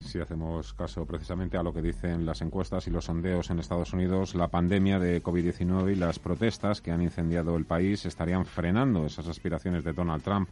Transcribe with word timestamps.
Si 0.00 0.20
hacemos 0.20 0.72
caso 0.74 1.04
precisamente 1.04 1.58
a 1.58 1.62
lo 1.62 1.74
que 1.74 1.82
dicen 1.82 2.24
las 2.24 2.40
encuestas 2.40 2.86
y 2.86 2.90
los 2.90 3.06
sondeos 3.06 3.50
en 3.50 3.58
Estados 3.58 3.92
Unidos, 3.92 4.34
la 4.34 4.48
pandemia 4.48 4.98
de 4.98 5.22
COVID-19 5.22 5.92
y 5.92 5.96
las 5.96 6.18
protestas 6.18 6.80
que 6.80 6.92
han 6.92 7.02
incendiado 7.02 7.56
el 7.56 7.66
país 7.66 8.06
estarían 8.06 8.46
frenando 8.46 9.04
esas 9.04 9.28
aspiraciones 9.28 9.84
de 9.84 9.92
Donald 9.92 10.22
Trump 10.22 10.48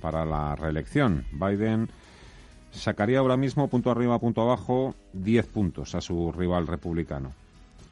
para 0.00 0.24
la 0.24 0.54
reelección. 0.54 1.26
Biden 1.32 1.90
sacaría 2.70 3.18
ahora 3.18 3.36
mismo, 3.36 3.68
punto 3.68 3.90
arriba, 3.90 4.18
punto 4.18 4.40
abajo, 4.40 4.94
10 5.12 5.46
puntos 5.48 5.94
a 5.94 6.00
su 6.00 6.32
rival 6.32 6.66
republicano. 6.66 7.32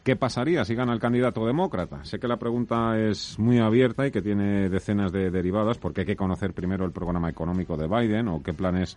¿Qué 0.04 0.16
pasaría 0.16 0.64
si 0.64 0.74
gana 0.74 0.92
el 0.92 1.00
candidato 1.00 1.44
demócrata? 1.44 2.04
Sé 2.04 2.18
que 2.18 2.26
la 2.26 2.38
pregunta 2.38 2.98
es 2.98 3.38
muy 3.38 3.58
abierta 3.58 4.06
y 4.06 4.12
que 4.12 4.22
tiene 4.22 4.68
decenas 4.68 5.12
de 5.12 5.30
derivadas 5.30 5.78
porque 5.78 6.00
hay 6.00 6.06
que 6.06 6.16
conocer 6.16 6.54
primero 6.54 6.84
el 6.84 6.92
programa 6.92 7.28
económico 7.28 7.76
de 7.76 7.86
Biden 7.86 8.28
o 8.28 8.42
qué 8.42 8.54
planes 8.54 8.96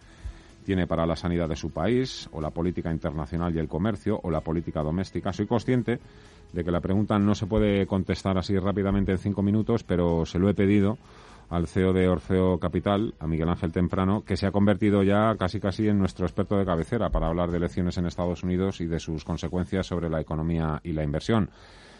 tiene 0.65 0.87
para 0.87 1.05
la 1.05 1.15
sanidad 1.15 1.47
de 1.47 1.55
su 1.55 1.69
país 1.71 2.27
o 2.33 2.41
la 2.41 2.49
política 2.49 2.91
internacional 2.91 3.55
y 3.55 3.59
el 3.59 3.69
comercio 3.69 4.19
o 4.21 4.29
la 4.29 4.41
política 4.41 4.81
doméstica. 4.81 5.31
Soy 5.31 5.45
consciente 5.47 5.99
de 6.51 6.63
que 6.63 6.71
la 6.71 6.81
pregunta 6.81 7.17
no 7.20 7.35
se 7.35 7.48
puede 7.48 7.85
contestar 7.85 8.37
así 8.37 8.57
rápidamente 8.57 9.12
en 9.12 9.17
cinco 9.20 9.41
minutos, 9.41 9.84
pero 9.84 10.25
se 10.25 10.40
lo 10.40 10.49
he 10.49 10.53
pedido 10.53 10.98
al 11.49 11.67
CEO 11.67 11.93
de 11.93 12.07
Orfeo 12.07 12.57
Capital, 12.57 13.13
a 13.20 13.27
Miguel 13.27 13.49
Ángel 13.49 13.71
Temprano, 13.71 14.23
que 14.25 14.35
se 14.35 14.48
ha 14.48 14.51
convertido 14.51 15.03
ya 15.03 15.35
casi 15.37 15.59
casi 15.59 15.87
en 15.87 15.99
nuestro 15.99 16.25
experto 16.25 16.57
de 16.57 16.65
cabecera 16.65 17.09
para 17.12 17.27
hablar 17.27 17.51
de 17.51 17.57
elecciones 17.57 17.97
en 17.97 18.07
Estados 18.07 18.43
Unidos 18.43 18.81
y 18.81 18.87
de 18.87 18.99
sus 18.99 19.23
consecuencias 19.23 19.85
sobre 19.85 20.09
la 20.09 20.20
economía 20.20 20.81
y 20.84 20.93
la 20.93 21.03
inversión. 21.03 21.49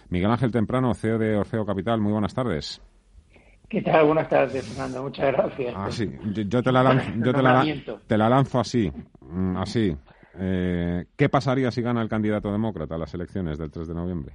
Miguel 0.10 0.32
Ángel 0.32 0.52
Temprano, 0.52 0.94
CEO 0.94 1.20
de 1.20 1.36
Orfeo 1.36 1.66
Capital, 1.66 2.02
muy 2.02 2.12
buenas 2.12 2.34
tardes. 2.34 2.82
¿Qué 3.70 3.82
tal? 3.82 4.06
Buenas 4.06 4.30
tardes, 4.30 4.68
Fernando. 4.68 5.04
Muchas 5.04 5.34
gracias. 5.34 5.74
Ah, 5.76 5.92
sí. 5.92 6.12
Yo, 6.48 6.62
te, 6.62 6.72
la 6.72 6.84
lanzo, 6.84 7.12
te, 8.08 8.18
la, 8.18 8.30
lanzo 8.30 8.60
así. 8.60 8.92
Mm, 9.22 9.58
así. 9.58 9.98
Eh, 10.38 11.06
¿Qué 11.16 11.30
pasaría 11.30 11.72
si 11.72 11.82
gana 11.82 12.02
el 12.02 12.10
candidato 12.10 12.52
demócrata 12.52 12.96
a 12.96 12.98
las 12.98 13.14
elecciones 13.14 13.58
del 13.58 13.72
3 13.72 13.88
de 13.88 13.94
noviembre? 13.94 14.34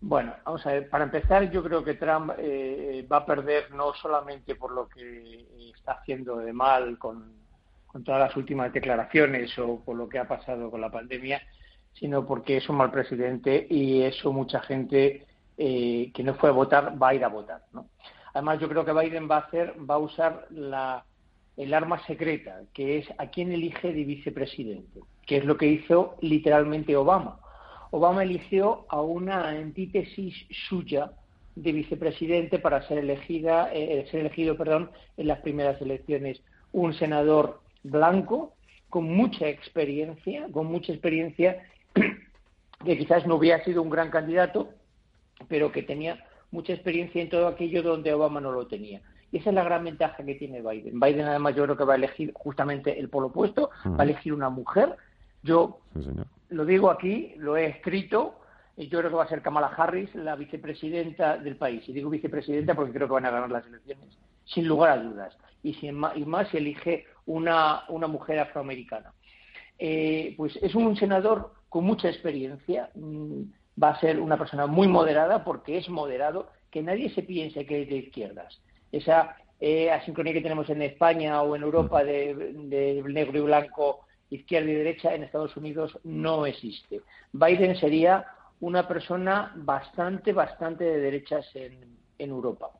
Bueno, 0.00 0.34
vamos 0.44 0.66
a 0.66 0.72
ver, 0.72 0.88
para 0.88 1.04
empezar, 1.04 1.50
yo 1.50 1.62
creo 1.62 1.84
que 1.84 1.94
Trump 1.94 2.32
eh, 2.38 3.06
va 3.10 3.18
a 3.18 3.26
perder 3.26 3.70
no 3.72 3.92
solamente 3.94 4.56
por 4.56 4.72
lo 4.72 4.88
que 4.88 5.70
está 5.76 5.92
haciendo 5.92 6.38
de 6.38 6.52
mal 6.52 6.98
con, 6.98 7.40
todas 8.04 8.20
las 8.20 8.36
últimas 8.36 8.72
declaraciones 8.72 9.56
o 9.58 9.80
por 9.84 9.96
lo 9.96 10.08
que 10.08 10.18
ha 10.18 10.26
pasado 10.26 10.70
con 10.70 10.80
la 10.80 10.90
pandemia, 10.90 11.42
sino 11.92 12.26
porque 12.26 12.56
es 12.56 12.68
un 12.68 12.76
mal 12.76 12.90
presidente 12.90 13.66
y 13.68 14.02
eso 14.02 14.32
mucha 14.32 14.60
gente 14.60 15.26
eh, 15.58 16.10
que 16.14 16.24
no 16.24 16.34
fue 16.34 16.48
a 16.48 16.52
votar 16.52 17.00
va 17.00 17.10
a 17.10 17.14
ir 17.14 17.24
a 17.24 17.28
votar. 17.28 17.62
¿no? 17.72 17.86
Además, 18.34 18.60
yo 18.60 18.68
creo 18.68 18.84
que 18.84 18.92
Biden 18.92 19.28
va 19.30 19.36
a 19.36 19.40
hacer, 19.40 19.74
va 19.88 19.96
a 19.96 19.98
usar 19.98 20.46
la, 20.50 21.04
el 21.56 21.74
arma 21.74 22.04
secreta, 22.06 22.62
que 22.72 22.98
es 22.98 23.08
a 23.18 23.26
quién 23.28 23.52
elige 23.52 23.92
de 23.92 24.04
vicepresidente, 24.04 25.00
que 25.26 25.38
es 25.38 25.44
lo 25.44 25.56
que 25.56 25.66
hizo 25.66 26.16
literalmente 26.20 26.96
Obama. 26.96 27.38
Obama 27.90 28.22
eligió 28.22 28.86
a 28.88 29.02
una 29.02 29.48
antítesis 29.48 30.34
suya 30.68 31.12
de 31.54 31.72
vicepresidente 31.72 32.58
para 32.58 32.86
ser 32.88 32.98
elegida, 32.98 33.70
eh, 33.72 34.06
ser 34.10 34.20
elegido, 34.20 34.56
perdón, 34.56 34.90
en 35.18 35.26
las 35.26 35.40
primeras 35.40 35.80
elecciones, 35.82 36.40
un 36.72 36.94
senador 36.94 37.60
blanco 37.82 38.54
con 38.88 39.04
mucha 39.04 39.48
experiencia, 39.48 40.46
con 40.52 40.66
mucha 40.66 40.92
experiencia 40.92 41.62
que 42.84 42.98
quizás 42.98 43.26
no 43.26 43.36
hubiera 43.36 43.62
sido 43.64 43.82
un 43.82 43.90
gran 43.90 44.10
candidato, 44.10 44.70
pero 45.48 45.70
que 45.70 45.82
tenía 45.82 46.24
mucha 46.52 46.72
experiencia 46.72 47.20
en 47.20 47.28
todo 47.28 47.48
aquello 47.48 47.82
donde 47.82 48.14
Obama 48.14 48.40
no 48.40 48.52
lo 48.52 48.66
tenía. 48.68 49.02
Y 49.32 49.38
esa 49.38 49.48
es 49.50 49.54
la 49.54 49.64
gran 49.64 49.84
ventaja 49.84 50.22
que 50.22 50.34
tiene 50.34 50.60
Biden. 50.60 51.00
Biden 51.00 51.26
además 51.26 51.56
yo 51.56 51.64
creo 51.64 51.76
que 51.76 51.84
va 51.84 51.94
a 51.94 51.96
elegir 51.96 52.32
justamente 52.34 52.98
el 53.00 53.08
polo 53.08 53.28
opuesto, 53.28 53.70
va 53.86 54.00
a 54.00 54.04
elegir 54.04 54.32
una 54.34 54.50
mujer. 54.50 54.96
Yo 55.42 55.80
lo 56.50 56.64
digo 56.64 56.90
aquí, 56.90 57.34
lo 57.38 57.56
he 57.56 57.66
escrito, 57.66 58.38
y 58.76 58.88
yo 58.88 58.98
creo 58.98 59.10
que 59.10 59.16
va 59.16 59.24
a 59.24 59.28
ser 59.28 59.42
Kamala 59.42 59.68
Harris 59.68 60.14
la 60.14 60.36
vicepresidenta 60.36 61.38
del 61.38 61.56
país. 61.56 61.86
Y 61.88 61.92
digo 61.92 62.10
vicepresidenta 62.10 62.74
porque 62.74 62.92
creo 62.92 63.06
que 63.06 63.14
van 63.14 63.26
a 63.26 63.30
ganar 63.30 63.50
las 63.50 63.66
elecciones, 63.66 64.16
sin 64.44 64.68
lugar 64.68 64.98
a 64.98 65.02
dudas. 65.02 65.36
Y, 65.62 65.74
si, 65.74 65.88
y 65.88 66.24
más 66.24 66.48
si 66.48 66.56
elige 66.58 67.06
una, 67.26 67.84
una 67.88 68.06
mujer 68.06 68.38
afroamericana. 68.38 69.12
Eh, 69.78 70.34
pues 70.36 70.56
es 70.62 70.74
un 70.74 70.96
senador 70.96 71.52
con 71.68 71.84
mucha 71.84 72.08
experiencia, 72.08 72.90
mm, 72.94 73.42
va 73.80 73.90
a 73.90 74.00
ser 74.00 74.20
una 74.20 74.38
persona 74.38 74.66
muy 74.66 74.88
moderada 74.88 75.44
porque 75.44 75.78
es 75.78 75.88
moderado, 75.88 76.50
que 76.70 76.82
nadie 76.82 77.10
se 77.10 77.22
piense 77.22 77.66
que 77.66 77.82
es 77.82 77.88
de 77.88 77.96
izquierdas. 77.96 78.60
Esa 78.90 79.36
eh, 79.60 79.90
asincronía 79.90 80.32
que 80.32 80.40
tenemos 80.40 80.68
en 80.70 80.82
España 80.82 81.42
o 81.42 81.54
en 81.54 81.62
Europa 81.62 82.02
de, 82.02 82.34
de 82.34 83.02
negro 83.06 83.38
y 83.38 83.42
blanco 83.42 84.00
izquierda 84.34 84.70
y 84.70 84.74
derecha 84.74 85.14
en 85.14 85.24
Estados 85.24 85.56
Unidos 85.56 85.98
no 86.04 86.46
existe. 86.46 87.02
Biden 87.32 87.76
sería 87.76 88.26
una 88.60 88.86
persona 88.86 89.52
bastante, 89.56 90.32
bastante 90.32 90.84
de 90.84 90.98
derechas 90.98 91.44
en, 91.54 91.92
Europa. 92.18 92.70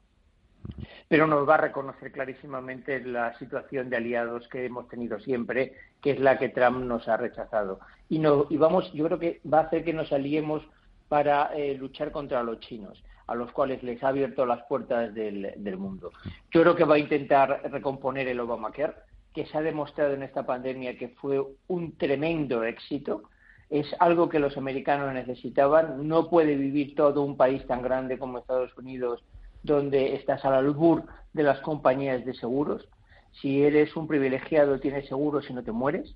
Pero 1.09 1.27
nos 1.27 1.49
va 1.49 1.55
a 1.55 1.67
reconocer 1.67 2.13
clarísimamente 2.13 3.01
la 3.01 3.37
situación 3.41 3.91
de 3.91 3.97
aliados 3.97 4.47
que 4.47 4.65
hemos 4.65 4.87
tenido 4.87 5.19
siempre, 5.19 5.75
que 6.01 6.13
es 6.13 6.21
la 6.21 6.39
que 6.39 6.51
Trump 6.51 6.85
nos 6.85 7.09
ha 7.09 7.17
rechazado. 7.17 7.81
Y, 8.09 8.21
no, 8.21 8.47
y 8.51 8.57
vamos, 8.57 8.93
yo 8.93 9.05
creo 9.07 9.19
que 9.19 9.41
va 9.53 9.59
a 9.59 9.63
hacer 9.63 9.83
que 9.83 9.93
nos 9.93 10.13
aliemos 10.13 10.63
para 11.13 11.53
eh, 11.55 11.75
luchar 11.75 12.11
contra 12.11 12.43
los 12.43 12.59
chinos, 12.61 13.05
a 13.27 13.35
los 13.35 13.53
cuales 13.53 13.83
les 13.83 14.03
ha 14.03 14.09
abierto 14.09 14.47
las 14.47 14.63
puertas 14.63 15.13
del, 15.13 15.77
mundo. 15.77 16.11
Yo 16.51 16.63
creo 16.63 16.75
que 16.75 16.85
va 16.85 16.95
a 16.95 16.99
intentar 16.99 17.61
recomponer 17.71 18.29
el 18.29 18.41
Obamacare 18.41 18.95
que 19.35 19.45
se 19.45 19.59
ha 19.59 19.61
demostrado 19.61 20.15
en 20.15 20.23
esta 20.23 20.47
pandemia 20.47 20.97
que 20.97 21.09
fue 21.09 21.45
un 21.69 21.99
tremendo 21.99 22.65
éxito. 22.65 23.25
Es 23.69 23.95
algo 23.99 24.31
que 24.31 24.39
los 24.39 24.57
americanos 24.57 25.13
necesitaban. 25.13 26.09
No 26.09 26.31
puede 26.31 26.55
vivir 26.57 26.95
todo 26.95 27.21
un 27.21 27.37
país 27.37 27.67
tan 27.67 27.83
grande 27.83 28.19
como 28.19 28.39
Estados 28.39 28.75
Unidos 28.79 29.23
donde 29.63 30.15
estás 30.15 30.43
al 30.47 30.55
albur 30.55 31.05
de 31.35 31.43
las 31.43 31.61
compañías 31.61 32.25
de 32.25 32.33
seguros. 32.33 32.89
Si 33.33 33.63
eres 33.63 33.95
un 33.97 34.09
privilegiado 34.09 34.81
tienes 34.81 35.07
seguro 35.09 35.43
si 35.43 35.53
no 35.53 35.63
te 35.63 35.73
mueres. 35.73 36.15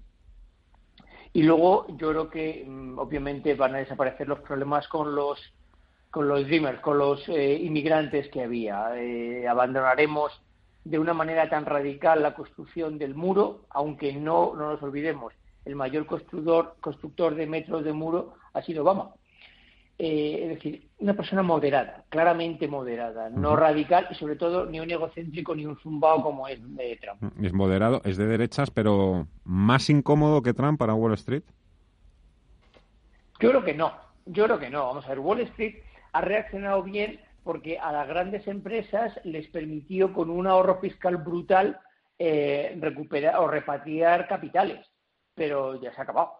Y 1.37 1.43
luego 1.43 1.87
yo 1.99 2.09
creo 2.13 2.31
que 2.31 2.65
mm, 2.67 2.99
obviamente 2.99 3.55
van 3.55 3.75
a 3.75 3.79
desaparecer 3.79 4.27
los 4.27 4.39
problemas 4.41 4.89
con 4.89 5.15
los 5.15 5.39
con 6.11 6.29
los 6.29 6.47
dreamers, 6.47 6.81
con 6.81 6.97
los 6.97 7.29
eh, 7.29 7.59
inmigrantes 7.61 8.31
que 8.31 8.45
había. 8.45 8.97
Eh, 8.97 9.47
abandonaremos 9.47 10.33
de 10.85 10.99
una 10.99 11.13
manera 11.13 11.51
tan 11.51 11.67
radical 11.67 12.23
la 12.23 12.33
construcción 12.33 12.97
del 12.97 13.15
muro, 13.15 13.67
aunque 13.69 14.15
no, 14.15 14.55
no 14.57 14.71
nos 14.73 14.83
olvidemos, 14.83 15.35
el 15.67 15.77
mayor 15.77 16.07
constructor, 16.07 16.77
constructor 16.81 17.35
de 17.35 17.47
metros 17.47 17.85
de 17.85 17.93
muro 17.93 18.33
ha 18.55 18.63
sido 18.63 18.83
Obama. 18.83 19.11
Eh, 19.99 20.41
es 20.43 20.49
decir, 20.51 20.91
una 20.99 21.15
persona 21.15 21.43
moderada, 21.43 22.05
claramente 22.11 22.69
moderada, 22.69 23.31
no 23.31 23.57
radical 23.57 24.07
y 24.11 24.15
sobre 24.15 24.37
todo 24.37 24.67
ni 24.67 24.79
un 24.79 24.91
egocéntrico 24.91 25.55
ni 25.55 25.65
un 25.65 25.79
zumbao 25.79 26.23
como 26.23 26.47
es 26.49 26.61
de 26.77 26.99
Trump. 27.01 27.33
Es 27.43 27.55
moderado, 27.55 28.03
es 28.05 28.19
de 28.19 28.27
derechas, 28.27 28.71
pero 28.71 29.27
más 29.45 29.89
incómodo 29.89 30.43
que 30.43 30.53
Trump 30.53 30.79
para 30.79 30.93
Wall 30.93 31.15
Street. 31.15 31.45
Yo 33.41 33.51
creo 33.51 33.65
que 33.65 33.72
no, 33.72 33.95
yo 34.27 34.45
creo 34.45 34.59
que 34.59 34.69
no. 34.69 34.87
Vamos 34.87 35.07
a 35.07 35.09
ver, 35.09 35.21
Wall 35.21 35.41
Street 35.41 35.77
ha 36.13 36.21
reaccionado 36.21 36.83
bien 36.83 37.19
porque 37.43 37.78
a 37.78 37.91
las 37.91 38.07
grandes 38.07 38.47
empresas 38.48 39.19
les 39.25 39.47
permitió 39.48 40.13
con 40.13 40.28
un 40.28 40.47
ahorro 40.47 40.78
fiscal 40.81 41.16
brutal 41.16 41.81
eh, 42.19 42.77
recuperar 42.81 43.37
o 43.37 43.48
repatriar 43.48 44.28
capitales, 44.28 44.87
pero 45.34 45.81
ya 45.81 45.95
se 45.95 46.01
ha 46.01 46.04
acabado. 46.04 46.33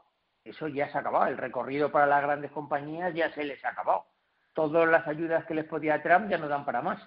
Eso 0.47 0.69
ya 0.69 0.91
se 0.91 0.99
ha 0.99 1.01
acabado. 1.01 1.27
El 1.27 1.37
recorrido 1.37 1.91
para 1.91 2.07
las 2.07 2.23
grandes 2.23 2.51
compañías 2.53 3.15
ya 3.15 3.33
se 3.35 3.45
les 3.45 3.65
ha 3.65 3.71
acabado. 3.71 4.05
Todas 4.55 4.89
las 4.89 5.07
ayudas 5.07 5.45
que 5.45 5.55
les 5.55 5.65
podía 5.67 6.03
Trump 6.03 6.31
ya 6.31 6.39
no 6.39 6.49
dan 6.49 6.65
para 6.65 6.83
más. 6.83 7.03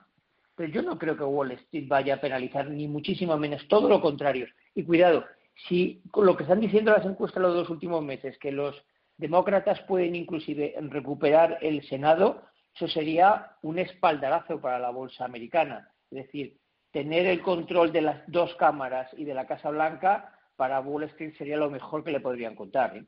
Pero 0.55 0.73
yo 0.73 0.81
no 0.81 0.99
creo 0.99 1.15
que 1.15 1.23
Wall 1.23 1.51
Street 1.51 1.87
vaya 1.87 2.15
a 2.15 2.21
penalizar 2.21 2.69
ni 2.69 2.87
muchísimo 2.87 3.37
menos, 3.37 3.65
todo 3.69 3.87
lo 3.87 4.01
contrario. 4.01 4.45
Y 4.75 4.83
cuidado, 4.83 5.25
si 5.67 6.01
lo 6.13 6.35
que 6.35 6.43
están 6.43 6.59
diciendo 6.59 6.91
las 6.91 7.05
encuestas 7.05 7.41
los 7.41 7.53
dos 7.53 7.69
últimos 7.69 8.03
meses, 8.03 8.37
que 8.39 8.51
los 8.51 8.75
demócratas 9.17 9.79
pueden 9.81 10.15
inclusive 10.15 10.75
recuperar 10.89 11.57
el 11.61 11.81
Senado, 11.87 12.43
eso 12.75 12.87
sería 12.87 13.53
un 13.61 13.79
espaldarazo 13.79 14.59
para 14.61 14.79
la 14.79 14.89
bolsa 14.89 15.25
americana. 15.25 15.89
Es 16.11 16.25
decir, 16.25 16.57
tener 16.91 17.25
el 17.25 17.41
control 17.41 17.91
de 17.91 18.01
las 18.01 18.23
dos 18.27 18.53
cámaras 18.55 19.09
y 19.17 19.25
de 19.25 19.33
la 19.33 19.47
Casa 19.47 19.69
Blanca 19.69 20.33
para 20.55 20.81
Wall 20.81 21.03
Street 21.03 21.35
sería 21.37 21.57
lo 21.57 21.69
mejor 21.69 22.03
que 22.03 22.11
le 22.11 22.19
podrían 22.19 22.55
contar. 22.55 22.97
¿eh? 22.97 23.05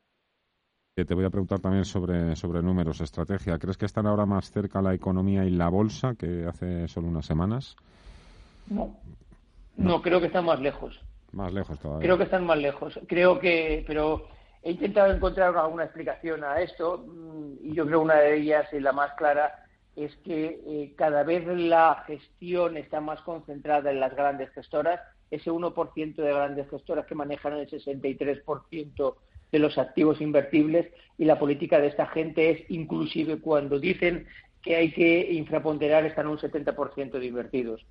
Te 1.05 1.13
voy 1.13 1.25
a 1.25 1.29
preguntar 1.29 1.59
también 1.59 1.85
sobre, 1.85 2.35
sobre 2.35 2.61
números, 2.61 3.01
estrategia. 3.01 3.57
¿Crees 3.57 3.77
que 3.77 3.85
están 3.85 4.07
ahora 4.07 4.25
más 4.25 4.51
cerca 4.51 4.81
la 4.81 4.93
economía 4.93 5.45
y 5.45 5.49
la 5.49 5.69
bolsa 5.69 6.15
que 6.15 6.45
hace 6.45 6.87
solo 6.87 7.07
unas 7.07 7.25
semanas? 7.25 7.75
No, 8.67 8.95
no, 9.77 10.01
creo 10.01 10.19
que 10.19 10.27
están 10.27 10.45
más 10.45 10.59
lejos. 10.59 10.99
Más 11.31 11.53
lejos 11.53 11.79
todavía. 11.79 12.05
Creo 12.05 12.17
que 12.17 12.25
están 12.25 12.45
más 12.45 12.57
lejos. 12.57 12.99
Creo 13.07 13.39
que, 13.39 13.83
pero 13.87 14.27
he 14.61 14.71
intentado 14.71 15.13
encontrar 15.13 15.55
alguna 15.55 15.85
explicación 15.85 16.43
a 16.43 16.61
esto 16.61 17.05
mm, 17.05 17.65
y 17.65 17.73
yo 17.73 17.85
creo 17.85 18.01
una 18.01 18.15
de 18.15 18.37
ellas 18.37 18.67
y 18.73 18.79
la 18.79 18.91
más 18.91 19.13
clara 19.13 19.65
es 19.95 20.15
que 20.17 20.61
eh, 20.65 20.93
cada 20.95 21.23
vez 21.23 21.45
la 21.47 22.03
gestión 22.07 22.77
está 22.77 23.01
más 23.01 23.21
concentrada 23.21 23.91
en 23.91 23.99
las 23.99 24.15
grandes 24.15 24.49
gestoras, 24.51 25.01
ese 25.29 25.51
1% 25.51 26.15
de 26.15 26.33
grandes 26.33 26.69
gestoras 26.69 27.05
que 27.05 27.15
manejan 27.15 27.53
el 27.53 27.69
63% 27.69 29.15
de 29.51 29.59
los 29.59 29.77
activos 29.77 30.21
invertibles 30.21 30.87
y 31.17 31.25
la 31.25 31.37
política 31.37 31.79
de 31.79 31.87
esta 31.87 32.07
gente 32.07 32.51
es 32.51 32.69
inclusive 32.69 33.39
cuando 33.39 33.79
dicen 33.79 34.27
que 34.61 34.75
hay 34.75 34.91
que 34.91 35.33
infraponderar 35.33 36.05
están 36.05 36.27
un 36.27 36.37
70% 36.37 37.11
de 37.11 37.25
invertidos. 37.25 37.85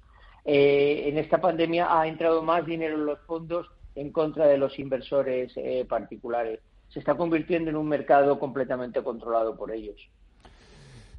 Eh, 0.44 1.04
en 1.06 1.18
esta 1.18 1.40
pandemia 1.40 1.98
ha 1.98 2.06
entrado 2.06 2.42
más 2.42 2.64
dinero 2.64 2.94
en 2.94 3.06
los 3.06 3.18
fondos 3.26 3.68
en 3.94 4.10
contra 4.10 4.46
de 4.46 4.56
los 4.56 4.78
inversores 4.78 5.52
eh, 5.56 5.84
particulares. 5.88 6.60
Se 6.88 6.98
está 6.98 7.14
convirtiendo 7.14 7.70
en 7.70 7.76
un 7.76 7.88
mercado 7.88 8.38
completamente 8.38 9.02
controlado 9.02 9.56
por 9.56 9.70
ellos. 9.70 9.96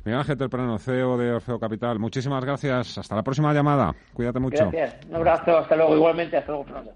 Miguel 0.03 0.19
Ángel 0.19 0.37
Terprano, 0.37 0.79
CEO 0.79 1.17
de 1.17 1.33
Orfeo 1.33 1.59
Capital. 1.59 1.99
Muchísimas 1.99 2.43
gracias. 2.43 2.97
Hasta 2.97 3.15
la 3.15 3.23
próxima 3.23 3.53
llamada. 3.53 3.93
Cuídate 4.13 4.39
mucho. 4.39 4.69
Gracias. 4.71 5.05
Un 5.07 5.15
abrazo. 5.15 5.59
Hasta 5.59 5.75
luego. 5.75 5.95
Igualmente. 5.95 6.37
Hasta 6.37 6.51
luego, 6.51 6.65
Fernando. 6.65 6.95